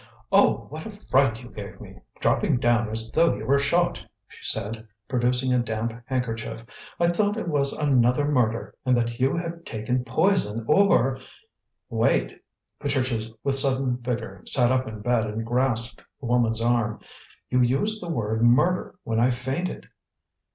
"Oh, 0.31 0.65
what 0.71 0.87
a 0.87 0.89
fright 0.89 1.43
you 1.43 1.49
gave 1.49 1.79
me, 1.79 1.99
dropping 2.19 2.57
down 2.57 2.89
as 2.89 3.11
though 3.11 3.35
you 3.35 3.45
were 3.45 3.59
shot," 3.59 4.01
she 4.29 4.43
said, 4.43 4.87
producing 5.07 5.53
a 5.53 5.59
damp 5.59 5.93
handkerchief. 6.07 6.65
"I 6.99 7.09
thought 7.09 7.37
it 7.37 7.47
was 7.47 7.71
another 7.71 8.25
murder, 8.25 8.73
and 8.83 8.97
that 8.97 9.19
you 9.19 9.35
had 9.35 9.63
taken 9.63 10.03
poison, 10.03 10.65
or" 10.67 11.19
"Wait!" 12.01 12.41
Patricia 12.79 13.31
with 13.43 13.53
sudden 13.53 13.97
vigour 13.97 14.41
sat 14.47 14.71
up 14.71 14.87
in 14.87 15.01
bed 15.01 15.25
and 15.27 15.45
grasped 15.45 16.03
the 16.19 16.25
woman's 16.25 16.61
arm. 16.63 16.99
"You 17.51 17.61
used 17.61 18.01
the 18.01 18.09
word 18.09 18.41
murder 18.41 18.95
when 19.03 19.19
I 19.19 19.29
fainted." 19.29 19.87